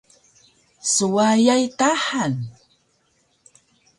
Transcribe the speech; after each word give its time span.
Swayay 0.93 1.63
ta 1.77 1.91
han! 2.07 2.35